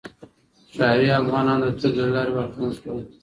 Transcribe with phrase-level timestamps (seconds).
[0.75, 3.01] ښاري افغانان د تورې له لارې واکمن شول.